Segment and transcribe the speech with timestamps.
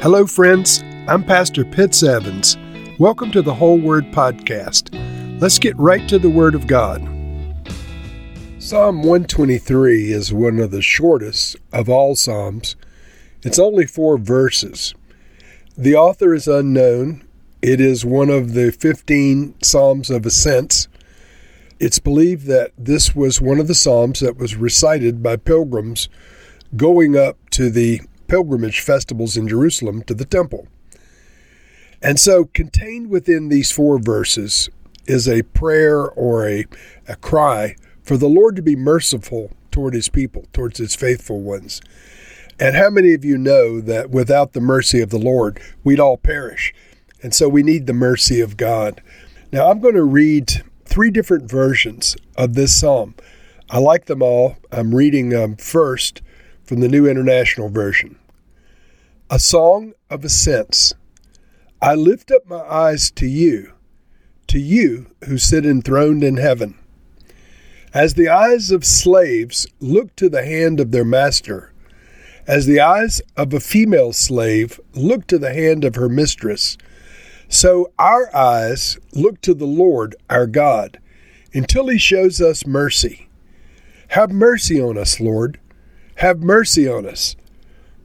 [0.00, 0.84] Hello, friends.
[1.08, 2.56] I'm Pastor Pitts Evans.
[3.00, 4.94] Welcome to the Whole Word Podcast.
[5.40, 7.02] Let's get right to the Word of God.
[8.60, 12.76] Psalm 123 is one of the shortest of all Psalms.
[13.42, 14.94] It's only four verses.
[15.76, 17.26] The author is unknown.
[17.60, 20.86] It is one of the 15 Psalms of Ascents.
[21.80, 26.08] It's believed that this was one of the Psalms that was recited by pilgrims
[26.76, 30.68] going up to the pilgrimage festivals in Jerusalem to the temple.
[32.00, 34.68] And so, contained within these four verses
[35.06, 36.64] is a prayer or a,
[37.08, 41.80] a cry for the Lord to be merciful toward his people, towards his faithful ones.
[42.60, 46.16] And how many of you know that without the mercy of the Lord, we'd all
[46.16, 46.74] perish?
[47.22, 49.02] And so we need the mercy of God.
[49.50, 53.14] Now, I'm going to read three different versions of this psalm.
[53.70, 54.56] I like them all.
[54.72, 56.22] I'm reading um, first
[56.68, 58.18] from the New International Version.
[59.30, 60.92] A song of ascents.
[61.80, 63.72] I lift up my eyes to you,
[64.48, 66.78] to you who sit enthroned in heaven.
[67.94, 71.72] As the eyes of slaves look to the hand of their master,
[72.46, 76.76] as the eyes of a female slave look to the hand of her mistress,
[77.48, 80.98] so our eyes look to the Lord our God
[81.54, 83.30] until he shows us mercy.
[84.08, 85.58] Have mercy on us, Lord
[86.18, 87.36] have mercy on us,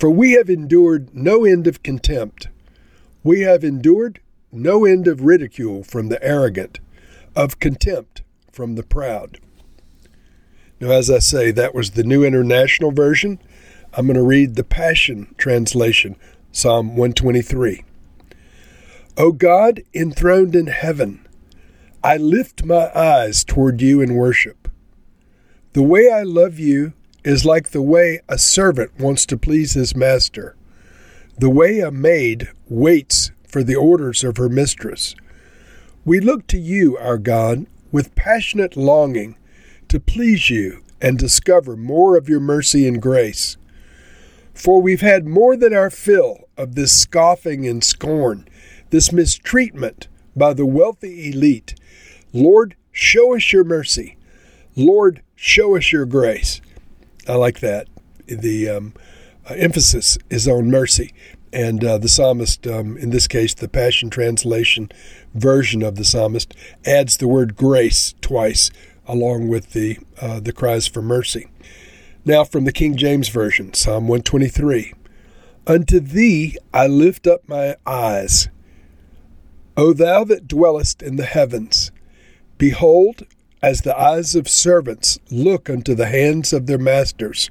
[0.00, 2.48] for we have endured no end of contempt.
[3.22, 4.20] We have endured
[4.50, 6.80] no end of ridicule from the arrogant,
[7.36, 9.38] of contempt from the proud.
[10.80, 13.40] Now, as I say, that was the New International Version.
[13.92, 16.16] I'm going to read the Passion Translation,
[16.50, 17.84] Psalm 123.
[19.18, 21.28] O God, enthroned in heaven,
[22.02, 24.68] I lift my eyes toward you in worship.
[25.74, 26.94] The way I love you
[27.28, 30.56] is like the way a servant wants to please his master,
[31.36, 35.14] the way a maid waits for the orders of her mistress.
[36.06, 39.36] We look to you, our God, with passionate longing
[39.88, 43.58] to please you and discover more of your mercy and grace.
[44.54, 48.48] For we've had more than our fill of this scoffing and scorn,
[48.88, 51.74] this mistreatment by the wealthy elite.
[52.32, 54.16] Lord, show us your mercy.
[54.74, 56.62] Lord, show us your grace.
[57.28, 57.88] I like that.
[58.26, 58.94] The um,
[59.48, 61.12] uh, emphasis is on mercy.
[61.52, 64.90] And uh, the psalmist, um, in this case, the Passion Translation
[65.34, 68.70] version of the psalmist, adds the word grace twice
[69.06, 71.48] along with the, uh, the cries for mercy.
[72.24, 74.92] Now, from the King James Version, Psalm 123
[75.66, 78.48] Unto thee I lift up my eyes.
[79.76, 81.90] O thou that dwellest in the heavens,
[82.58, 83.22] behold,
[83.62, 87.50] as the eyes of servants look unto the hands of their masters,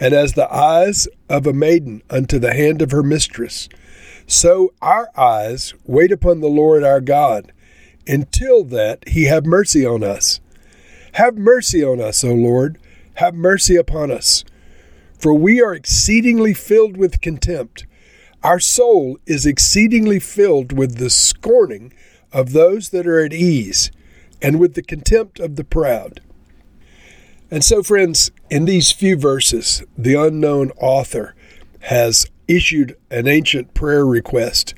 [0.00, 3.68] and as the eyes of a maiden unto the hand of her mistress,
[4.26, 7.52] so our eyes wait upon the Lord our God,
[8.06, 10.40] until that he have mercy on us.
[11.12, 12.78] Have mercy on us, O Lord,
[13.14, 14.44] have mercy upon us.
[15.18, 17.86] For we are exceedingly filled with contempt.
[18.42, 21.92] Our soul is exceedingly filled with the scorning
[22.32, 23.90] of those that are at ease
[24.40, 26.20] and with the contempt of the proud.
[27.50, 31.34] And so, friends, in these few verses, the unknown author
[31.82, 34.74] has issued an ancient prayer request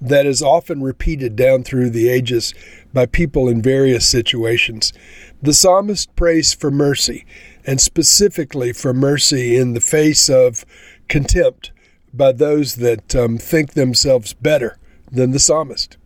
[0.00, 2.54] that is often repeated down through the ages
[2.92, 4.92] by people in various situations.
[5.42, 7.24] The psalmist prays for mercy,
[7.66, 10.64] and specifically for mercy in the face of
[11.08, 11.72] contempt
[12.12, 14.78] by those that um, think themselves better
[15.10, 15.96] than the psalmist.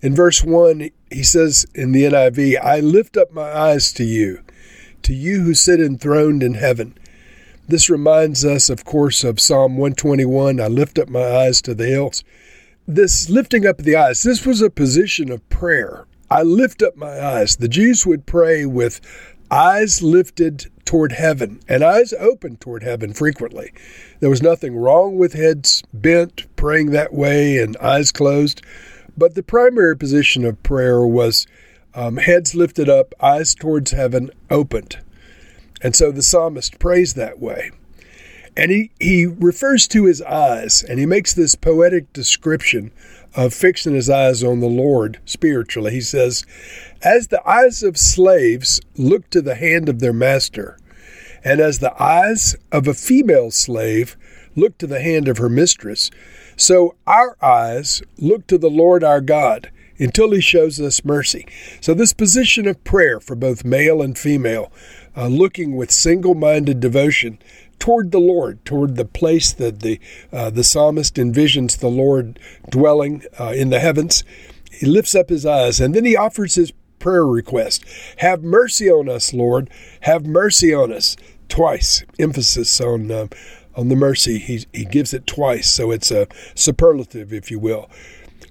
[0.00, 4.42] In verse 1, he says in the NIV, I lift up my eyes to you,
[5.02, 6.96] to you who sit enthroned in heaven.
[7.68, 11.86] This reminds us, of course, of Psalm 121 I lift up my eyes to the
[11.86, 12.24] hills.
[12.86, 16.06] This lifting up the eyes, this was a position of prayer.
[16.30, 17.56] I lift up my eyes.
[17.56, 19.00] The Jews would pray with
[19.50, 23.72] eyes lifted toward heaven and eyes open toward heaven frequently.
[24.20, 28.62] There was nothing wrong with heads bent, praying that way, and eyes closed.
[29.16, 31.46] But the primary position of prayer was
[31.94, 34.98] um, heads lifted up, eyes towards heaven opened.
[35.82, 37.70] And so the psalmist prays that way.
[38.56, 42.92] And he, he refers to his eyes, and he makes this poetic description
[43.34, 45.92] of fixing his eyes on the Lord spiritually.
[45.92, 46.44] He says,
[47.02, 50.78] As the eyes of slaves look to the hand of their master,
[51.42, 54.16] and as the eyes of a female slave
[54.54, 56.10] look to the hand of her mistress,
[56.56, 61.46] so our eyes look to the Lord our God until he shows us mercy.
[61.80, 64.72] So, this position of prayer for both male and female,
[65.16, 67.38] uh, looking with single minded devotion
[67.78, 70.00] toward the Lord, toward the place that the
[70.32, 72.38] uh, the psalmist envisions the Lord
[72.68, 74.24] dwelling uh, in the heavens.
[74.70, 77.84] He lifts up his eyes and then he offers his prayer request.
[78.18, 79.68] Have mercy on us, Lord.
[80.02, 81.16] Have mercy on us.
[81.48, 83.26] Twice, emphasis on uh,
[83.74, 84.38] on the mercy.
[84.38, 87.90] He he gives it twice, so it's a superlative, if you will.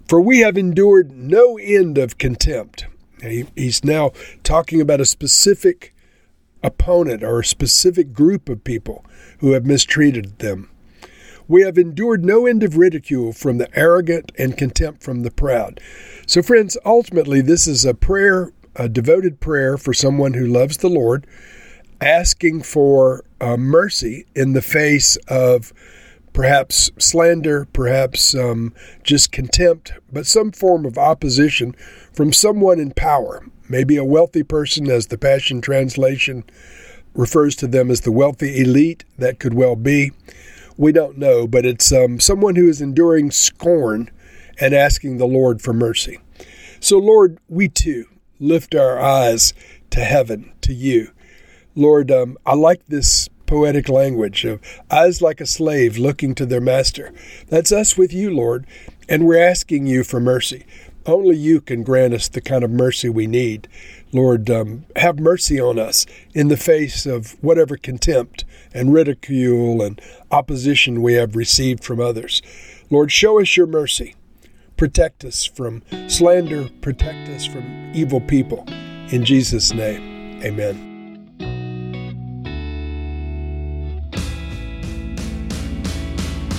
[0.07, 2.85] For we have endured no end of contempt.
[3.21, 4.11] He, he's now
[4.43, 5.93] talking about a specific
[6.63, 9.05] opponent or a specific group of people
[9.39, 10.69] who have mistreated them.
[11.47, 15.81] We have endured no end of ridicule from the arrogant and contempt from the proud.
[16.25, 20.89] So, friends, ultimately, this is a prayer, a devoted prayer for someone who loves the
[20.89, 21.27] Lord,
[22.01, 25.71] asking for uh, mercy in the face of
[26.33, 31.73] perhaps slander, perhaps um, just contempt, but some form of opposition
[32.13, 33.45] from someone in power.
[33.69, 36.43] Maybe a wealthy person, as the Passion Translation
[37.13, 39.05] refers to them as the wealthy elite.
[39.17, 40.11] That could well be.
[40.77, 44.09] We don't know, but it's um, someone who is enduring scorn
[44.59, 46.19] and asking the Lord for mercy.
[46.79, 48.05] So, Lord, we too
[48.39, 49.53] lift our eyes
[49.91, 51.11] to heaven, to you.
[51.75, 56.61] Lord, um, I like this poetic language of eyes like a slave looking to their
[56.61, 57.13] master.
[57.47, 58.65] That's us with you, Lord,
[59.09, 60.65] and we're asking you for mercy.
[61.05, 63.67] Only you can grant us the kind of mercy we need.
[64.13, 69.99] Lord, um, have mercy on us in the face of whatever contempt and ridicule and
[70.29, 72.41] opposition we have received from others.
[72.89, 74.15] Lord, show us your mercy.
[74.77, 78.65] Protect us from slander, protect us from evil people.
[79.11, 80.90] In Jesus' name, amen.